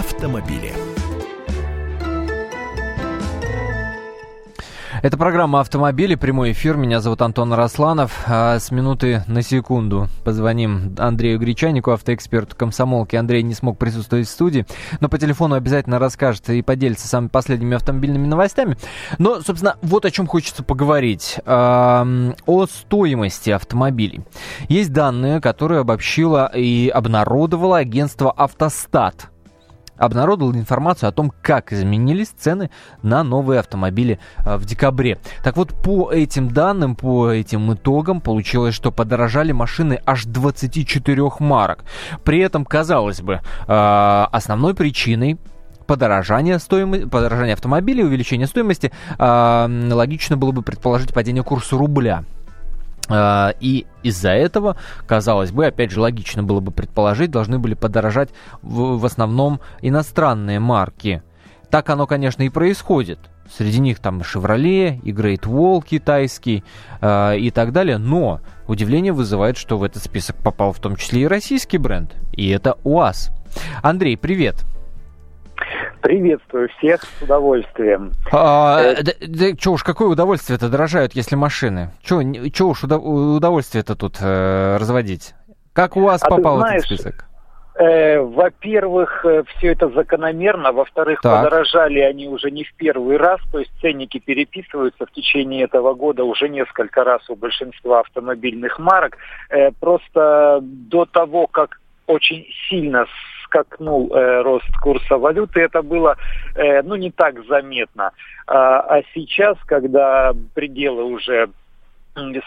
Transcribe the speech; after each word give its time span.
автомобили. 0.00 0.72
Это 5.02 5.16
программа 5.16 5.60
«Автомобили», 5.60 6.14
прямой 6.14 6.52
эфир. 6.52 6.76
Меня 6.76 7.00
зовут 7.00 7.22
Антон 7.22 7.54
Росланов. 7.54 8.22
А 8.26 8.58
с 8.58 8.70
минуты 8.70 9.24
на 9.26 9.40
секунду 9.40 10.08
позвоним 10.24 10.94
Андрею 10.98 11.38
Гречанику, 11.38 11.90
автоэксперту 11.92 12.54
комсомолки. 12.54 13.16
Андрей 13.16 13.42
не 13.42 13.54
смог 13.54 13.78
присутствовать 13.78 14.26
в 14.26 14.30
студии, 14.30 14.66
но 15.00 15.08
по 15.08 15.16
телефону 15.16 15.54
обязательно 15.54 15.98
расскажет 15.98 16.50
и 16.50 16.60
поделится 16.60 17.08
самыми 17.08 17.28
последними 17.28 17.76
автомобильными 17.76 18.26
новостями. 18.26 18.76
Но, 19.16 19.40
собственно, 19.40 19.76
вот 19.80 20.04
о 20.04 20.10
чем 20.10 20.26
хочется 20.26 20.62
поговорить. 20.62 21.38
О 21.46 22.66
стоимости 22.66 23.48
автомобилей. 23.50 24.20
Есть 24.68 24.92
данные, 24.92 25.40
которые 25.40 25.80
обобщило 25.80 26.50
и 26.54 26.88
обнародовало 26.88 27.78
агентство 27.78 28.30
«Автостат» 28.30 29.29
обнародовал 30.00 30.54
информацию 30.54 31.08
о 31.08 31.12
том, 31.12 31.32
как 31.42 31.72
изменились 31.72 32.30
цены 32.30 32.70
на 33.02 33.22
новые 33.22 33.60
автомобили 33.60 34.18
э, 34.38 34.56
в 34.56 34.64
декабре. 34.64 35.18
Так 35.44 35.56
вот, 35.56 35.74
по 35.74 36.10
этим 36.10 36.48
данным, 36.48 36.96
по 36.96 37.30
этим 37.30 37.72
итогам 37.74 38.20
получилось, 38.20 38.74
что 38.74 38.90
подорожали 38.90 39.52
машины 39.52 40.00
аж 40.06 40.24
24 40.24 41.30
марок. 41.38 41.84
При 42.24 42.40
этом, 42.40 42.64
казалось 42.64 43.20
бы, 43.20 43.40
э, 43.68 44.26
основной 44.32 44.74
причиной 44.74 45.38
подорожания, 45.86 46.58
стоимости, 46.58 47.04
подорожания 47.06 47.54
автомобилей, 47.54 48.04
увеличения 48.04 48.46
стоимости, 48.46 48.92
э, 49.18 49.90
логично 49.92 50.36
было 50.36 50.52
бы 50.52 50.62
предположить 50.62 51.12
падение 51.12 51.42
курса 51.42 51.76
рубля. 51.76 52.24
А, 53.10 53.54
и 53.60 53.86
из-за 54.02 54.30
этого, 54.30 54.76
казалось 55.06 55.50
бы, 55.50 55.66
опять 55.66 55.90
же, 55.90 56.00
логично 56.00 56.42
было 56.42 56.60
бы 56.60 56.70
предположить, 56.70 57.30
должны 57.30 57.58
были 57.58 57.74
подорожать 57.74 58.30
в, 58.62 59.04
основном 59.04 59.60
иностранные 59.82 60.60
марки. 60.60 61.22
Так 61.70 61.90
оно, 61.90 62.06
конечно, 62.06 62.42
и 62.42 62.48
происходит. 62.48 63.18
Среди 63.56 63.80
них 63.80 63.98
там 63.98 64.20
Chevrolet, 64.20 65.00
и 65.02 65.12
Great 65.12 65.42
Wall 65.42 65.84
китайский 65.84 66.62
э, 67.00 67.38
и 67.38 67.50
так 67.50 67.72
далее. 67.72 67.98
Но 67.98 68.40
удивление 68.68 69.12
вызывает, 69.12 69.56
что 69.56 69.76
в 69.76 69.82
этот 69.82 70.02
список 70.02 70.36
попал 70.36 70.72
в 70.72 70.78
том 70.78 70.94
числе 70.94 71.22
и 71.22 71.26
российский 71.26 71.78
бренд. 71.78 72.14
И 72.32 72.48
это 72.48 72.76
УАЗ. 72.84 73.30
Андрей, 73.82 74.16
привет. 74.16 74.64
Приветствую 76.02 76.68
всех 76.78 77.02
с 77.02 77.22
удовольствием. 77.22 78.12
А, 78.32 78.80
э, 78.80 79.02
да, 79.02 79.12
да, 79.20 79.46
что 79.58 79.72
уж, 79.72 79.82
какое 79.82 80.08
удовольствие-то 80.08 80.68
дорожают, 80.68 81.12
если 81.14 81.36
машины? 81.36 81.90
Что 82.02 82.68
уж 82.68 82.84
удовольствие-то 82.84 83.96
тут 83.96 84.16
э, 84.20 84.76
разводить? 84.78 85.34
Как 85.72 85.96
у 85.96 86.00
вас 86.00 86.22
а 86.22 86.28
попал 86.30 86.58
знаешь, 86.58 86.84
этот 86.84 87.00
список? 87.00 87.26
Э, 87.80 88.20
во-первых, 88.20 89.24
э, 89.24 89.42
все 89.56 89.68
это 89.68 89.88
закономерно. 89.88 90.72
Во-вторых, 90.72 91.22
так. 91.22 91.44
подорожали 91.44 92.00
они 92.00 92.28
уже 92.28 92.50
не 92.50 92.64
в 92.64 92.74
первый 92.74 93.16
раз. 93.16 93.40
То 93.52 93.58
есть 93.60 93.70
ценники 93.80 94.18
переписываются 94.18 95.06
в 95.06 95.12
течение 95.12 95.64
этого 95.64 95.94
года 95.94 96.24
уже 96.24 96.48
несколько 96.50 97.04
раз 97.04 97.28
у 97.30 97.36
большинства 97.36 98.00
автомобильных 98.00 98.78
марок. 98.78 99.16
Э, 99.48 99.70
просто 99.78 100.58
до 100.62 101.06
того, 101.06 101.46
как 101.46 101.80
очень 102.06 102.44
сильно 102.68 103.06
скакнул 103.50 104.14
э, 104.14 104.42
рост 104.42 104.70
курса 104.80 105.18
валюты, 105.18 105.60
это 105.60 105.82
было 105.82 106.16
э, 106.54 106.82
ну 106.82 106.94
не 106.94 107.10
так 107.10 107.44
заметно. 107.46 108.12
А, 108.46 108.80
а 108.80 109.02
сейчас, 109.12 109.58
когда 109.66 110.32
пределы 110.54 111.04
уже 111.04 111.50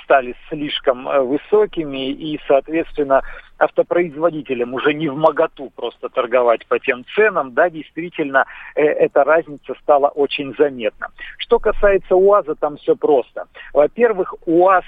стали 0.03 0.35
слишком 0.49 1.07
э, 1.07 1.21
высокими 1.21 2.09
и, 2.09 2.39
соответственно, 2.47 3.21
автопроизводителям 3.57 4.73
уже 4.73 4.93
не 4.93 5.07
в 5.09 5.15
моготу 5.15 5.71
просто 5.75 6.09
торговать 6.09 6.65
по 6.67 6.79
тем 6.79 7.05
ценам, 7.15 7.53
да, 7.53 7.69
действительно, 7.69 8.45
э, 8.75 8.81
эта 8.81 9.23
разница 9.23 9.73
стала 9.81 10.07
очень 10.07 10.53
заметна. 10.57 11.07
Что 11.37 11.59
касается 11.59 12.15
УАЗа, 12.15 12.55
там 12.55 12.77
все 12.77 12.95
просто. 12.95 13.45
Во-первых, 13.73 14.35
УАЗ, 14.45 14.85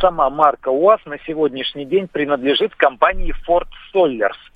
сама 0.00 0.30
марка 0.30 0.68
УАЗ 0.68 1.00
на 1.06 1.18
сегодняшний 1.26 1.84
день 1.84 2.08
принадлежит 2.08 2.74
компании 2.74 3.34
Ford 3.46 3.68
Solers. 3.94 4.49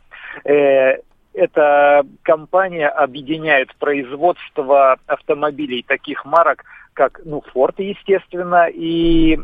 Э, 0.45 0.99
эта 1.35 2.07
компания 2.23 2.89
объединяет 2.89 3.75
производство 3.77 4.97
автомобилей 5.07 5.85
таких 5.87 6.25
марок, 6.25 6.65
как 6.93 7.21
ну, 7.25 7.43
Ford, 7.53 7.75
естественно, 7.79 8.69
и 8.73 9.39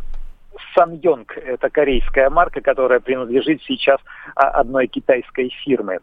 Саньонг. 0.75 1.37
Это 1.37 1.69
корейская 1.69 2.31
марка, 2.31 2.61
которая 2.61 3.01
принадлежит 3.01 3.63
сейчас 3.63 4.01
одной 4.35 4.87
китайской 4.87 5.51
фирме. 5.65 6.01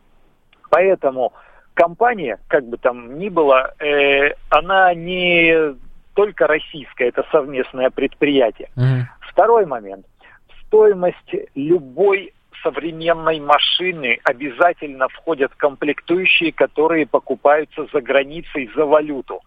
Поэтому 0.70 1.34
компания, 1.74 2.40
как 2.48 2.66
бы 2.66 2.78
там 2.78 3.18
ни 3.18 3.30
было, 3.30 3.74
э, 3.80 4.34
она 4.50 4.94
не 4.94 5.76
только 6.14 6.48
российская, 6.48 7.10
это 7.10 7.24
совместное 7.32 7.90
предприятие. 7.90 8.70
Mm-hmm. 8.76 9.04
Второй 9.32 9.66
момент. 9.66 10.06
Стоимость 10.66 11.36
любой 11.56 12.34
современной 12.64 13.40
машины 13.40 14.20
обязательно 14.24 15.08
входят 15.10 15.54
комплектующие, 15.56 16.52
которые 16.52 17.06
покупаются 17.06 17.88
за 17.94 18.02
границей 18.02 18.70
за 18.76 18.86
валюту, 18.86 19.42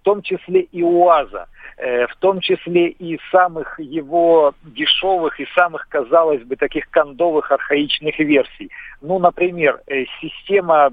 в 0.00 0.04
том 0.04 0.22
числе 0.22 0.60
и 0.60 0.82
УАЗа, 0.82 1.48
э, 1.78 2.06
в 2.06 2.16
том 2.16 2.40
числе 2.40 2.88
и 2.88 3.18
самых 3.30 3.78
его 3.80 4.54
дешевых 4.62 5.40
и 5.40 5.46
самых, 5.54 5.88
казалось 5.88 6.42
бы, 6.42 6.56
таких 6.56 6.90
кондовых 6.90 7.50
архаичных 7.50 8.18
версий. 8.18 8.70
Ну, 9.00 9.18
например, 9.18 9.80
э, 9.86 10.04
система 10.20 10.92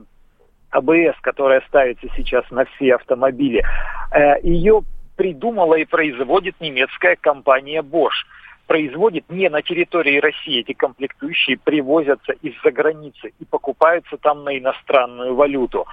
АБС, 0.72 1.20
которая 1.22 1.62
ставится 1.68 2.08
сейчас 2.16 2.50
на 2.52 2.66
все 2.66 2.96
автомобили, 2.96 3.64
э, 4.12 4.42
ее 4.44 4.82
придумала 5.18 5.76
и 5.76 5.86
производит 5.86 6.56
немецкая 6.60 7.16
компания 7.16 7.82
Bosch 7.82 8.26
производит 8.72 9.26
не 9.30 9.50
на 9.50 9.62
территории 9.62 10.22
России. 10.22 10.62
Эти 10.62 10.72
комплектующие 10.72 11.58
привозятся 11.58 12.32
из-за 12.42 12.72
границы 12.72 13.34
и 13.38 13.44
покупаются 13.44 14.16
там 14.16 14.46
на 14.46 14.58
иностранную 14.58 15.36
валюту. 15.36 15.86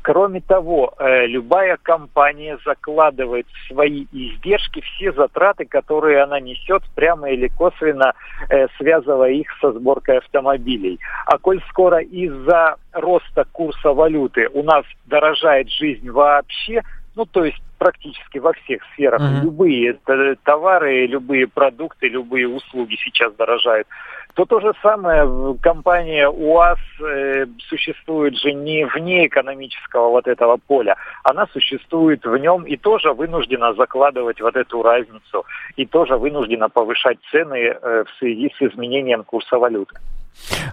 Кроме 0.00 0.40
того, 0.40 0.94
э, 0.98 1.26
любая 1.26 1.76
компания 1.82 2.58
закладывает 2.64 3.46
в 3.48 3.68
свои 3.68 4.06
издержки 4.12 4.80
все 4.80 5.12
затраты, 5.12 5.66
которые 5.66 6.22
она 6.22 6.40
несет, 6.40 6.82
прямо 6.94 7.28
или 7.28 7.48
косвенно 7.48 8.14
э, 8.48 8.66
связывая 8.78 9.32
их 9.32 9.48
со 9.60 9.70
сборкой 9.72 10.16
автомобилей. 10.18 10.98
А 11.26 11.36
коль 11.36 11.60
скоро 11.68 11.98
из-за 11.98 12.76
роста 12.92 13.44
курса 13.52 13.92
валюты 13.92 14.48
у 14.54 14.62
нас 14.62 14.86
дорожает 15.04 15.68
жизнь 15.68 16.08
вообще, 16.08 16.80
ну 17.14 17.26
то 17.26 17.44
есть 17.44 17.60
практически 17.78 18.38
во 18.38 18.52
всех 18.52 18.80
сферах. 18.92 19.20
Uh-huh. 19.20 19.42
Любые 19.42 19.98
товары, 20.44 21.06
любые 21.06 21.48
продукты, 21.48 22.08
любые 22.08 22.48
услуги 22.48 22.96
сейчас 23.02 23.34
дорожают. 23.34 23.88
То 24.34 24.46
то 24.46 24.60
же 24.60 24.72
самое, 24.82 25.56
компания 25.60 26.28
УАЗ 26.28 26.78
э, 27.00 27.46
существует 27.68 28.34
же 28.38 28.52
не 28.52 28.86
вне 28.86 29.26
экономического 29.26 30.08
вот 30.08 30.26
этого 30.26 30.56
поля, 30.56 30.96
она 31.22 31.46
существует 31.52 32.24
в 32.24 32.36
нем 32.38 32.62
и 32.62 32.76
тоже 32.76 33.12
вынуждена 33.12 33.74
закладывать 33.74 34.40
вот 34.40 34.56
эту 34.56 34.82
разницу, 34.82 35.44
и 35.76 35.84
тоже 35.84 36.16
вынуждена 36.16 36.70
повышать 36.70 37.18
цены 37.30 37.56
э, 37.56 38.04
в 38.04 38.18
связи 38.18 38.50
с 38.56 38.62
изменением 38.62 39.24
курса 39.24 39.58
валюты. 39.58 39.96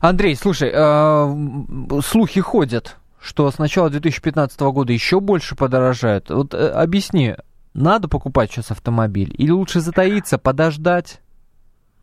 Андрей, 0.01 0.35
слушай, 0.35 0.71
э, 0.73 2.01
слухи 2.01 2.39
ходят, 2.39 2.95
что 3.21 3.49
с 3.49 3.57
начала 3.59 3.89
2015 3.89 4.59
года 4.61 4.93
еще 4.93 5.19
больше 5.19 5.55
подорожают. 5.55 6.29
Вот 6.29 6.53
э, 6.53 6.69
объясни, 6.69 7.35
надо 7.73 8.07
покупать 8.07 8.51
сейчас 8.51 8.71
автомобиль 8.71 9.33
или 9.37 9.51
лучше 9.51 9.79
затаиться, 9.79 10.37
подождать? 10.37 11.21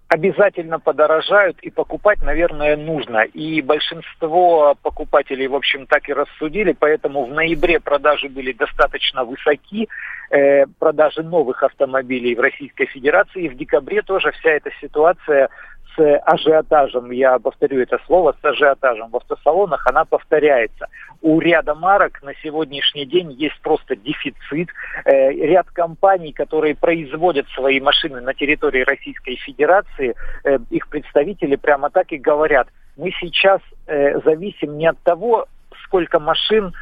обязательно 0.08 0.78
подорожают 0.78 1.58
и 1.60 1.70
покупать, 1.70 2.22
наверное, 2.22 2.76
нужно. 2.76 3.24
И 3.24 3.60
большинство 3.60 4.76
покупателей, 4.82 5.48
в 5.48 5.54
общем, 5.54 5.86
так 5.86 6.08
и 6.08 6.12
рассудили, 6.12 6.76
поэтому 6.78 7.24
в 7.24 7.32
ноябре 7.32 7.80
продажи 7.80 8.28
были 8.28 8.52
достаточно 8.52 9.24
высоки, 9.24 9.88
э, 10.30 10.66
продажи 10.78 11.22
новых 11.22 11.62
автомобилей 11.62 12.34
в 12.34 12.40
Российской 12.40 12.86
Федерации. 12.86 13.44
И 13.44 13.48
в 13.48 13.56
декабре 13.56 14.02
тоже 14.02 14.30
вся 14.32 14.50
эта 14.50 14.70
ситуация 14.80 15.48
с 15.96 16.18
ажиотажем, 16.24 17.10
я 17.10 17.38
повторю 17.38 17.80
это 17.80 17.98
слово, 18.06 18.34
с 18.40 18.44
ажиотажем 18.44 19.10
в 19.10 19.16
автосалонах, 19.16 19.86
она 19.86 20.04
повторяется. 20.04 20.86
У 21.22 21.40
ряда 21.40 21.74
марок 21.74 22.22
на 22.22 22.34
сегодняшний 22.42 23.06
день 23.06 23.32
есть 23.32 23.60
просто 23.62 23.96
дефицит. 23.96 24.68
Э, 25.04 25.30
ряд 25.32 25.68
компаний, 25.70 26.32
которые 26.32 26.74
производят 26.74 27.48
свои 27.48 27.80
машины 27.80 28.20
на 28.20 28.34
территории 28.34 28.82
Российской 28.82 29.36
Федерации, 29.36 30.14
э, 30.44 30.58
их 30.70 30.88
представители 30.88 31.56
прямо 31.56 31.90
так 31.90 32.12
и 32.12 32.18
говорят, 32.18 32.68
мы 32.96 33.10
сейчас 33.20 33.60
э, 33.86 34.20
зависим 34.20 34.78
не 34.78 34.86
от 34.86 34.98
того, 35.02 35.46
сколько 35.84 36.20
машин 36.20 36.72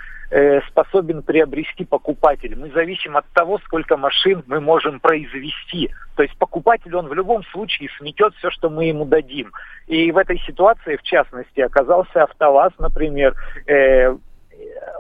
способен 0.69 1.23
приобрести 1.23 1.85
покупатель. 1.85 2.57
Мы 2.59 2.71
зависим 2.71 3.17
от 3.17 3.27
того, 3.35 3.61
сколько 3.67 3.97
машин 3.97 4.43
мы 4.49 4.61
можем 4.61 4.99
произвести. 4.99 5.91
То 6.17 6.25
есть 6.25 6.37
покупатель, 6.39 6.54
он 6.95 7.09
в 7.09 7.15
любом 7.15 7.45
случае 7.45 7.89
сметет 7.99 8.35
все, 8.37 8.51
что 8.51 8.71
мы 8.71 8.87
ему 8.87 9.05
дадим. 9.05 9.53
И 9.87 10.11
в 10.11 10.17
этой 10.17 10.39
ситуации, 10.41 10.97
в 10.97 11.03
частности, 11.03 11.61
оказался 11.61 12.25
АвтоВАЗ, 12.25 12.73
например, 12.79 13.35
э, 13.67 14.17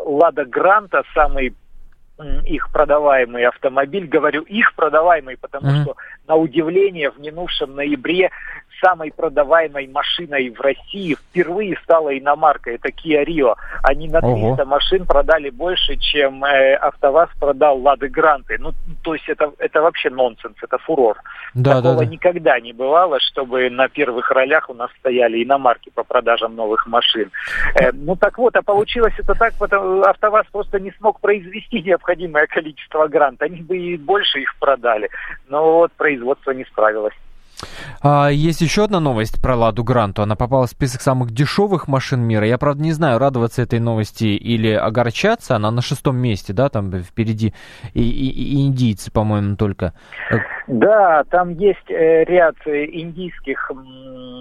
Лада 0.04 0.44
Гранта, 0.44 1.02
самый 1.14 1.54
их 2.44 2.70
продаваемый 2.70 3.44
автомобиль. 3.44 4.06
Говорю 4.06 4.42
их 4.42 4.74
продаваемый, 4.74 5.36
потому 5.36 5.66
mm-hmm. 5.66 5.82
что 5.82 5.96
на 6.28 6.36
удивление 6.36 7.10
в 7.10 7.18
минувшем 7.18 7.74
ноябре 7.74 8.30
самой 8.80 9.12
продаваемой 9.12 9.86
машиной 9.88 10.50
в 10.50 10.60
России 10.60 11.14
впервые 11.14 11.76
стала 11.82 12.16
иномарка. 12.16 12.70
Это 12.70 12.88
Kia 12.88 13.24
Rio. 13.24 13.54
Они 13.82 14.08
на 14.08 14.20
300 14.20 14.34
Ого. 14.34 14.64
машин 14.64 15.06
продали 15.06 15.50
больше, 15.50 15.96
чем 15.96 16.44
э, 16.44 16.74
АвтоВАЗ 16.74 17.30
продал 17.38 17.80
Лады 17.80 18.08
Гранты. 18.08 18.56
Ну, 18.58 18.72
то 19.02 19.14
есть 19.14 19.28
это, 19.28 19.52
это 19.58 19.82
вообще 19.82 20.10
нонсенс, 20.10 20.56
это 20.62 20.78
фурор. 20.78 21.18
Да, 21.54 21.76
Такого 21.76 21.94
да, 21.94 22.00
да. 22.00 22.06
никогда 22.06 22.60
не 22.60 22.72
бывало, 22.72 23.20
чтобы 23.20 23.70
на 23.70 23.88
первых 23.88 24.30
ролях 24.30 24.68
у 24.70 24.74
нас 24.74 24.90
стояли 24.98 25.42
иномарки 25.42 25.90
по 25.94 26.04
продажам 26.04 26.54
новых 26.54 26.86
машин. 26.86 27.30
Э, 27.74 27.90
ну 27.92 28.16
так 28.16 28.38
вот, 28.38 28.56
а 28.56 28.62
получилось 28.62 29.14
это 29.18 29.34
так, 29.34 29.54
потому 29.58 30.02
АвтоВАЗ 30.02 30.46
просто 30.52 30.80
не 30.80 30.92
смог 30.92 31.20
произвести 31.20 31.82
необходимое 31.82 32.46
количество 32.46 33.06
грант. 33.08 33.42
Они 33.42 33.62
бы 33.62 33.76
и 33.76 33.96
больше 33.96 34.40
их 34.40 34.54
продали. 34.58 35.10
Но 35.48 35.78
вот 35.78 35.92
производство 35.92 36.50
не 36.50 36.64
справилось. 36.64 37.14
А, 38.00 38.28
есть 38.28 38.60
еще 38.60 38.84
одна 38.84 39.00
новость 39.00 39.40
про 39.40 39.56
Ладу 39.56 39.84
Гранту. 39.84 40.22
Она 40.22 40.36
попала 40.36 40.66
в 40.66 40.70
список 40.70 41.00
самых 41.00 41.30
дешевых 41.30 41.88
машин 41.88 42.20
мира. 42.20 42.46
Я, 42.46 42.58
правда, 42.58 42.82
не 42.82 42.92
знаю, 42.92 43.18
радоваться 43.18 43.62
этой 43.62 43.80
новости 43.80 44.24
или 44.24 44.68
огорчаться. 44.68 45.56
Она 45.56 45.70
на 45.70 45.82
шестом 45.82 46.16
месте, 46.16 46.52
да, 46.52 46.68
там 46.68 46.92
впереди 47.02 47.54
и, 47.94 48.02
и, 48.02 48.28
и 48.28 48.66
индийцы, 48.66 49.10
по-моему, 49.10 49.56
только. 49.56 49.94
Да, 50.66 51.24
там 51.28 51.50
есть 51.50 51.90
э, 51.90 52.24
ряд 52.24 52.56
э, 52.64 52.86
индийских 52.86 53.70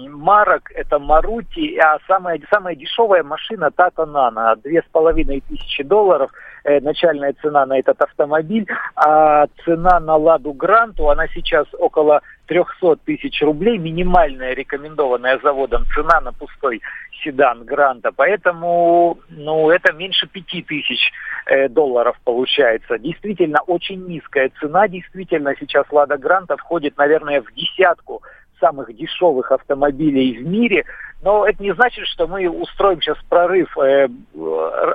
марок. 0.08 0.70
Это 0.74 0.98
Марути, 0.98 1.76
а 1.76 1.98
самая, 2.06 2.40
самая 2.50 2.76
дешевая 2.76 3.22
машина 3.22 3.70
Тата 3.70 4.06
Нана. 4.06 4.56
Две 4.56 4.80
с 4.80 4.86
половиной 4.90 5.42
тысячи 5.42 5.82
долларов 5.82 6.30
э, 6.64 6.80
начальная 6.80 7.34
цена 7.42 7.66
на 7.66 7.78
этот 7.78 8.00
автомобиль. 8.00 8.66
А 8.96 9.46
цена 9.64 10.00
на 10.00 10.16
Ладу 10.16 10.54
Гранту, 10.54 11.10
она 11.10 11.26
сейчас 11.28 11.66
около 11.78 12.22
300 12.46 12.96
тысяч 13.04 13.42
рублей, 13.42 13.76
минимальная 13.76 14.54
рекомендованная 14.54 15.38
заводом 15.42 15.84
цена 15.94 16.22
на 16.22 16.32
пустой 16.32 16.80
седан 17.22 17.64
Гранта. 17.64 18.12
Поэтому, 18.16 19.18
ну, 19.28 19.70
это 19.70 19.92
меньше 19.92 20.26
5 20.26 20.66
тысяч 20.66 21.12
долларов 21.70 22.16
получается. 22.24 22.98
Действительно, 22.98 23.60
очень 23.66 24.06
низкая 24.06 24.50
цена. 24.60 24.88
Действительно, 24.88 25.54
сейчас 25.58 25.86
Лада 25.90 26.13
Гранта 26.16 26.56
входит, 26.56 26.96
наверное, 26.96 27.42
в 27.42 27.52
десятку 27.54 28.22
самых 28.60 28.94
дешевых 28.94 29.52
автомобилей 29.52 30.38
в 30.38 30.46
мире. 30.46 30.84
Но 31.22 31.46
это 31.46 31.62
не 31.62 31.74
значит, 31.74 32.06
что 32.06 32.26
мы 32.26 32.48
устроим 32.48 33.00
сейчас 33.00 33.18
прорыв, 33.28 33.76
э, 33.78 34.08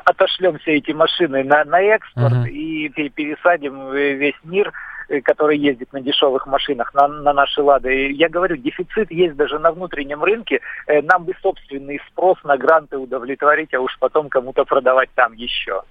отошлем 0.05 0.57
все 0.59 0.77
эти 0.77 0.91
машины 0.91 1.43
на, 1.43 1.63
на 1.65 1.81
экспорт 1.81 2.33
uh-huh. 2.33 2.49
и 2.49 2.89
пересадим 3.09 3.91
весь 3.91 4.39
мир 4.43 4.71
Э, 5.09 5.21
который 5.21 5.57
ездит 5.57 5.91
на 5.91 6.01
дешевых 6.01 6.45
машинах, 6.45 6.93
на, 6.93 7.07
на 7.07 7.33
наши 7.33 7.63
«Лады». 7.63 8.11
Я 8.11 8.29
говорю, 8.29 8.57
дефицит 8.57 9.09
есть 9.09 9.35
даже 9.35 9.57
на 9.57 9.71
внутреннем 9.71 10.23
рынке. 10.23 10.61
Э, 10.85 11.01
нам 11.01 11.23
бы 11.23 11.33
собственный 11.41 11.99
спрос 12.09 12.37
на 12.43 12.57
гранты 12.57 12.97
удовлетворить, 12.97 13.73
а 13.73 13.79
уж 13.79 13.97
потом 13.99 14.29
кому-то 14.29 14.65
продавать 14.65 15.09
там 15.15 15.33
еще. 15.33 15.81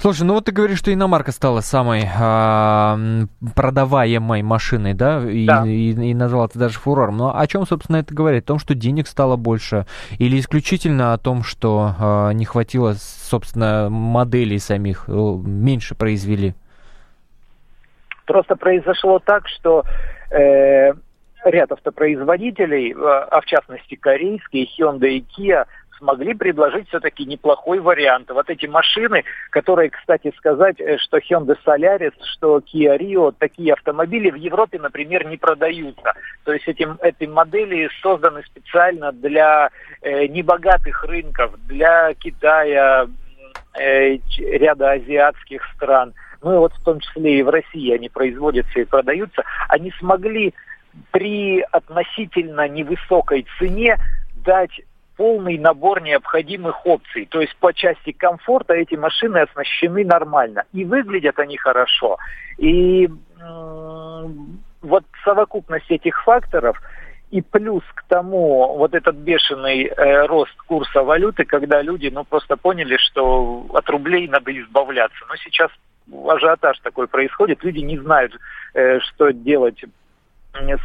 Слушай, 0.00 0.22
ну 0.22 0.34
вот 0.34 0.44
ты 0.44 0.52
говоришь, 0.52 0.78
что 0.78 0.92
иномарка 0.92 1.32
стала 1.32 1.60
самой 1.60 2.02
э, 2.02 3.26
продаваемой 3.54 4.42
машиной, 4.42 4.94
да? 4.94 5.22
И, 5.28 5.46
да. 5.46 5.64
И, 5.66 5.90
и, 5.90 6.14
назвал 6.14 6.46
это 6.46 6.58
даже 6.58 6.78
фурором. 6.78 7.16
Но 7.16 7.36
о 7.36 7.46
чем, 7.46 7.66
собственно, 7.66 7.96
это 7.96 8.14
говорит? 8.14 8.44
О 8.44 8.46
том, 8.46 8.58
что 8.58 8.74
денег 8.74 9.06
стало 9.08 9.36
больше? 9.36 9.86
Или 10.18 10.38
исключительно 10.38 11.12
о 11.12 11.18
том, 11.18 11.42
что 11.42 11.94
э, 11.98 12.32
не 12.34 12.44
хватило, 12.44 12.94
собственно, 12.94 13.88
моделей 13.90 14.58
самих, 14.58 15.04
э, 15.08 15.12
меньше 15.12 15.94
произвели? 15.94 16.54
Просто 18.26 18.56
произошло 18.56 19.20
так, 19.20 19.48
что 19.48 19.84
э, 20.30 20.92
ряд 21.44 21.72
автопроизводителей, 21.72 22.92
э, 22.92 22.96
а 22.96 23.40
в 23.40 23.46
частности 23.46 23.94
корейские, 23.94 24.66
Hyundai 24.66 25.18
и 25.18 25.24
Kia, 25.36 25.66
смогли 25.98 26.34
предложить 26.34 26.88
все-таки 26.88 27.24
неплохой 27.24 27.80
вариант. 27.80 28.30
Вот 28.30 28.48
эти 28.50 28.66
машины, 28.66 29.24
которые, 29.50 29.90
кстати 29.90 30.32
сказать, 30.36 30.80
э, 30.80 30.98
что 30.98 31.18
Hyundai 31.18 31.56
Solaris, 31.64 32.14
что 32.32 32.58
Kia 32.58 32.98
Rio, 32.98 33.34
такие 33.38 33.72
автомобили 33.72 34.30
в 34.30 34.36
Европе, 34.36 34.78
например, 34.78 35.26
не 35.26 35.36
продаются. 35.36 36.12
То 36.44 36.52
есть 36.52 36.68
этим, 36.68 36.98
эти 37.02 37.24
модели 37.24 37.88
созданы 38.02 38.42
специально 38.44 39.12
для 39.12 39.70
э, 40.02 40.26
небогатых 40.26 41.04
рынков, 41.04 41.52
для 41.66 42.14
Китая, 42.14 43.06
э, 43.78 44.18
ряда 44.38 44.92
азиатских 44.92 45.62
стран– 45.74 46.14
ну 46.42 46.54
и 46.54 46.58
вот 46.58 46.72
в 46.74 46.82
том 46.84 47.00
числе 47.00 47.40
и 47.40 47.42
в 47.42 47.48
России 47.48 47.92
они 47.92 48.08
производятся 48.08 48.78
и 48.80 48.84
продаются, 48.84 49.42
они 49.68 49.90
смогли 49.98 50.54
при 51.10 51.60
относительно 51.60 52.68
невысокой 52.68 53.46
цене 53.58 53.96
дать 54.44 54.80
полный 55.16 55.58
набор 55.58 56.02
необходимых 56.02 56.84
опций. 56.86 57.26
То 57.30 57.40
есть 57.40 57.56
по 57.56 57.72
части 57.72 58.12
комфорта 58.12 58.74
эти 58.74 58.94
машины 58.94 59.38
оснащены 59.38 60.04
нормально. 60.04 60.64
И 60.72 60.84
выглядят 60.84 61.38
они 61.38 61.56
хорошо. 61.56 62.18
И 62.58 63.08
вот 64.82 65.04
совокупность 65.24 65.90
этих 65.90 66.22
факторов 66.22 66.80
и 67.30 67.42
плюс 67.42 67.82
к 67.94 68.04
тому 68.04 68.76
вот 68.76 68.94
этот 68.94 69.16
бешеный 69.16 69.84
э, 69.84 70.26
рост 70.26 70.56
курса 70.68 71.02
валюты, 71.02 71.44
когда 71.44 71.82
люди 71.82 72.08
ну 72.08 72.24
просто 72.24 72.56
поняли, 72.56 72.96
что 72.98 73.66
от 73.74 73.88
рублей 73.90 74.28
надо 74.28 74.56
избавляться. 74.58 75.18
Но 75.28 75.34
сейчас 75.36 75.70
ажиотаж 76.28 76.78
такой 76.80 77.08
происходит, 77.08 77.64
люди 77.64 77.80
не 77.80 77.98
знают, 77.98 78.32
э, 78.74 79.00
что 79.00 79.32
делать 79.32 79.84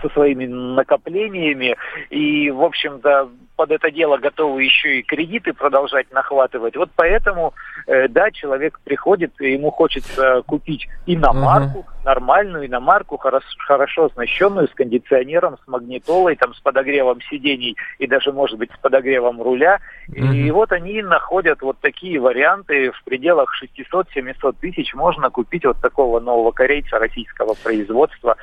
со 0.02 0.10
своими 0.10 0.46
накоплениями 0.46 1.76
и, 2.10 2.50
в 2.50 2.64
общем-то, 2.64 3.30
под 3.62 3.70
это 3.70 3.92
дело 3.92 4.18
готовы 4.18 4.64
еще 4.64 5.00
и 5.00 5.04
кредиты 5.04 5.54
продолжать 5.54 6.12
нахватывать. 6.12 6.76
Вот 6.76 6.90
поэтому, 6.96 7.54
э, 7.86 8.08
да, 8.08 8.32
человек 8.32 8.80
приходит, 8.84 9.40
и 9.40 9.52
ему 9.52 9.70
хочется 9.70 10.42
купить 10.48 10.88
иномарку, 11.06 11.80
uh-huh. 11.80 12.06
нормальную 12.06 12.66
иномарку, 12.66 13.18
хорошо, 13.18 13.48
хорошо 13.60 14.06
оснащенную, 14.06 14.68
с 14.68 14.74
кондиционером, 14.74 15.58
с 15.64 15.68
магнитолой, 15.68 16.36
там, 16.38 16.56
с 16.56 16.60
подогревом 16.60 17.22
сидений 17.30 17.78
и 18.00 18.08
даже, 18.08 18.32
может 18.32 18.58
быть, 18.58 18.72
с 18.72 18.82
подогревом 18.82 19.40
руля. 19.40 19.80
Uh-huh. 20.10 20.36
И 20.36 20.50
вот 20.50 20.72
они 20.72 21.04
находят 21.04 21.62
вот 21.62 21.78
такие 21.82 22.20
варианты 22.20 22.92
в 22.92 23.04
пределах 23.04 23.54
600-700 23.62 24.56
тысяч 24.60 24.96
можно 24.96 25.30
купить 25.30 25.66
вот 25.66 25.80
такого 25.80 26.20
нового 26.20 26.52
корейца 26.52 26.98
российского 26.98 27.54
производства 27.54 28.38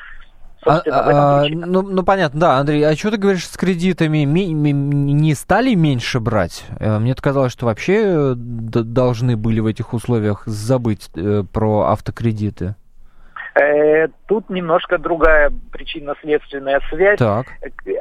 а, 0.68 0.82
а, 0.86 1.48
ну, 1.48 1.82
ну, 1.82 2.02
понятно, 2.02 2.40
да, 2.40 2.58
Андрей, 2.58 2.82
а 2.84 2.94
что 2.94 3.10
ты 3.10 3.16
говоришь 3.16 3.46
с 3.46 3.56
кредитами? 3.56 4.24
Ми, 4.24 4.54
ми, 4.54 4.72
не 4.72 5.34
стали 5.34 5.74
меньше 5.74 6.20
брать? 6.20 6.64
Э, 6.78 6.98
мне 6.98 7.14
казалось, 7.14 7.52
что 7.52 7.66
вообще 7.66 8.02
э, 8.04 8.34
должны 8.34 9.36
были 9.36 9.60
в 9.60 9.66
этих 9.66 9.94
условиях 9.94 10.42
забыть 10.46 11.10
э, 11.14 11.44
про 11.52 11.88
автокредиты. 11.88 12.74
Тут 14.28 14.50
немножко 14.50 14.98
другая 14.98 15.50
причинно-следственная 15.72 16.80
связь. 16.90 17.18
Так. 17.18 17.46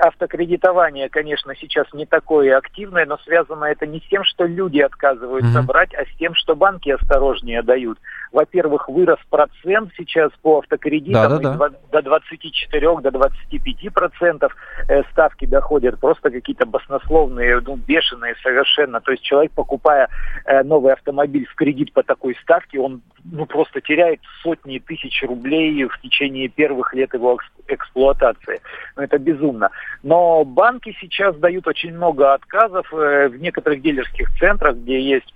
Автокредитование, 0.01 1.09
конечно, 1.09 1.55
сейчас 1.55 1.87
не 1.93 2.05
такое 2.05 2.55
активное, 2.55 3.07
но 3.07 3.17
связано 3.17 3.65
это 3.65 3.87
не 3.87 3.99
с 3.99 4.03
тем, 4.03 4.23
что 4.23 4.45
люди 4.45 4.79
отказываются 4.81 5.59
mm-hmm. 5.59 5.65
брать, 5.65 5.95
а 5.95 6.05
с 6.05 6.17
тем, 6.19 6.35
что 6.35 6.55
банки 6.55 6.89
осторожнее 6.89 7.63
дают. 7.63 7.97
Во-первых, 8.31 8.89
вырос 8.89 9.19
процент 9.29 9.91
сейчас 9.97 10.31
по 10.41 10.59
автокредитам 10.59 11.41
да, 11.41 11.57
да, 11.57 11.69
да. 11.69 11.69
до 11.91 12.01
24, 12.01 12.97
до 13.01 13.11
25 13.11 13.93
процентов 13.93 14.55
э, 14.87 15.03
ставки 15.11 15.45
доходят 15.45 15.99
просто 15.99 16.29
какие-то 16.29 16.65
баснословные, 16.65 17.61
ну, 17.61 17.75
бешеные 17.75 18.35
совершенно. 18.43 19.01
То 19.01 19.11
есть 19.11 19.23
человек, 19.23 19.51
покупая 19.53 20.09
э, 20.45 20.63
новый 20.63 20.93
автомобиль 20.93 21.45
в 21.45 21.55
кредит 21.55 21.93
по 21.93 22.03
такой 22.03 22.35
ставке, 22.41 22.79
он 22.79 23.01
ну, 23.23 23.45
просто 23.45 23.81
теряет 23.81 24.19
сотни 24.41 24.79
тысяч 24.79 25.23
рублей 25.23 25.85
в 25.85 26.01
течение 26.01 26.47
первых 26.47 26.93
лет 26.93 27.13
его 27.13 27.39
эксплуатации. 27.67 28.61
Ну, 28.95 29.03
это 29.03 29.17
безумно. 29.17 29.69
Но 30.03 30.43
банки 30.43 30.95
сейчас 30.99 31.35
дают 31.37 31.67
очень 31.67 31.93
много 31.93 32.33
отказов 32.33 32.91
э, 32.93 33.29
в 33.29 33.37
некоторых 33.37 33.81
дилерских 33.81 34.29
центрах, 34.37 34.75
где 34.77 34.99
есть 34.99 35.33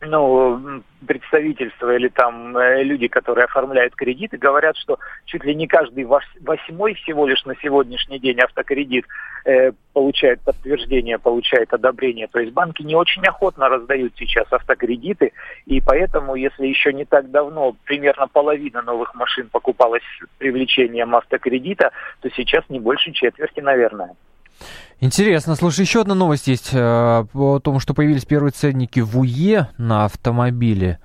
ну, 0.00 0.82
представительства 1.06 1.94
или 1.94 2.08
там 2.08 2.56
э, 2.56 2.82
люди, 2.82 3.08
которые 3.08 3.44
оформляют 3.44 3.94
кредиты, 3.94 4.36
говорят, 4.36 4.76
что 4.76 4.98
чуть 5.24 5.44
ли 5.44 5.54
не 5.54 5.66
каждый 5.66 6.04
восьмой 6.04 6.94
всего 6.94 7.26
лишь 7.26 7.44
на 7.44 7.54
сегодняшний 7.62 8.18
день 8.18 8.38
автокредит 8.40 9.06
э, 9.44 9.72
получает 9.94 10.40
подтверждение, 10.42 11.18
получает 11.18 11.72
одобрение. 11.72 12.26
То 12.26 12.40
есть 12.40 12.52
банки 12.52 12.82
не 12.82 12.94
очень 12.94 13.22
охотно 13.22 13.68
раздают 13.68 14.12
сейчас 14.16 14.52
автокредиты, 14.52 15.32
и 15.64 15.80
поэтому, 15.80 16.34
если 16.34 16.66
еще 16.66 16.92
не 16.92 17.04
так 17.04 17.30
давно 17.30 17.74
примерно 17.84 18.28
половина 18.28 18.82
новых 18.82 19.14
машин 19.14 19.48
покупалась 19.48 20.02
с 20.20 20.38
привлечением 20.38 21.14
автокредита, 21.16 21.92
то 22.20 22.28
сейчас 22.30 22.64
не 22.68 22.80
больше 22.80 23.12
четверти, 23.12 23.60
наверное. 23.60 24.14
Интересно. 25.00 25.54
Слушай, 25.56 25.80
еще 25.82 26.00
одна 26.00 26.14
новость 26.14 26.46
есть 26.46 26.72
э, 26.72 26.78
о 26.78 27.60
том, 27.60 27.80
что 27.80 27.92
появились 27.92 28.24
первые 28.24 28.52
ценники 28.52 29.00
в 29.00 29.18
УЕ 29.18 29.68
на 29.76 30.06
автомобили. 30.06 30.98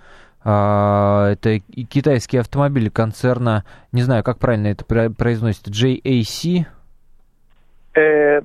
А, 0.43 1.31
это 1.31 1.59
китайские 1.59 2.39
автомобили 2.39 2.89
концерна, 2.89 3.63
не 3.91 4.01
знаю, 4.01 4.23
как 4.23 4.39
правильно 4.39 4.67
это 4.67 4.85
произносится, 4.85 5.69
JAC? 5.69 6.65
Э, 7.93 8.41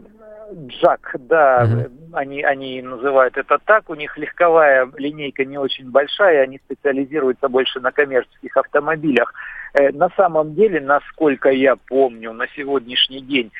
Джак, 0.68 1.16
да, 1.20 1.64
uh 1.64 1.92
они, 2.12 2.42
они 2.42 2.80
называют 2.80 3.36
это 3.36 3.58
так. 3.62 3.90
У 3.90 3.94
них 3.94 4.16
легковая 4.16 4.88
линейка 4.96 5.44
не 5.44 5.58
очень 5.58 5.90
большая, 5.90 6.44
они 6.44 6.58
специализируются 6.64 7.48
больше 7.48 7.78
на 7.80 7.92
коммерческих 7.92 8.56
автомобилях. 8.56 9.34
Э, 9.74 9.90
на 9.92 10.08
самом 10.16 10.54
деле, 10.54 10.80
насколько 10.80 11.50
я 11.50 11.76
помню, 11.76 12.32
на 12.32 12.46
сегодняшний 12.56 13.20
день 13.20 13.52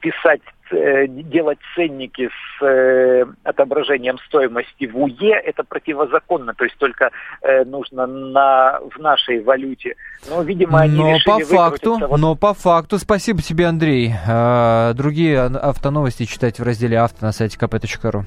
писать, 0.00 0.40
э, 0.70 1.06
делать 1.06 1.58
ценники 1.74 2.28
с 2.28 2.64
э, 2.64 3.24
отображением 3.44 4.18
стоимости 4.26 4.86
в 4.86 4.96
УЕ, 4.96 5.40
это 5.44 5.64
противозаконно, 5.64 6.54
то 6.54 6.64
есть 6.64 6.76
только 6.78 7.10
э, 7.42 7.64
нужно 7.64 8.06
на, 8.06 8.80
в 8.94 8.98
нашей 8.98 9.42
валюте. 9.42 9.96
Но, 10.28 10.42
видимо, 10.42 10.80
они 10.80 10.96
но 10.96 11.14
решили 11.14 11.24
по 11.24 11.40
факту, 11.40 11.98
вот... 11.98 12.18
Но 12.18 12.34
по 12.36 12.54
факту, 12.54 12.98
спасибо 12.98 13.42
тебе, 13.42 13.66
Андрей. 13.66 14.12
А, 14.28 14.92
другие 14.94 15.40
автоновости 15.40 16.24
читайте 16.24 16.62
в 16.62 16.66
разделе 16.66 16.98
«Авто» 16.98 17.24
на 17.24 17.32
сайте 17.32 17.58
kp.ru. 17.58 18.24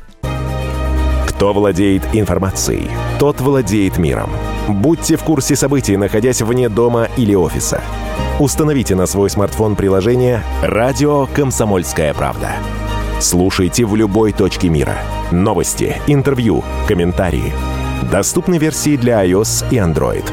Кто 1.27 1.51
владеет 1.51 2.03
информацией, 2.13 2.89
тот 3.19 3.41
владеет 3.41 3.97
миром. 3.97 4.29
Будьте 4.69 5.17
в 5.17 5.23
курсе 5.23 5.55
событий, 5.55 5.97
находясь 5.97 6.41
вне 6.41 6.69
дома 6.69 7.07
или 7.17 7.35
офиса. 7.35 7.81
Установите 8.39 8.95
на 8.95 9.05
свой 9.05 9.29
смартфон 9.29 9.75
приложение 9.75 10.43
«Радио 10.63 11.27
Комсомольская 11.27 12.15
правда». 12.15 12.53
Слушайте 13.19 13.85
в 13.85 13.95
любой 13.95 14.31
точке 14.31 14.69
мира. 14.69 14.97
Новости, 15.31 15.97
интервью, 16.07 16.63
комментарии. 16.87 17.53
Доступны 18.11 18.57
версии 18.57 18.97
для 18.97 19.23
iOS 19.23 19.65
и 19.69 19.75
Android. 19.75 20.25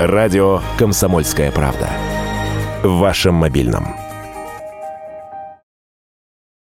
Радио 0.00 0.60
«Комсомольская 0.78 1.52
правда». 1.52 1.88
В 2.82 2.98
вашем 2.98 3.34
мобильном. 3.34 4.09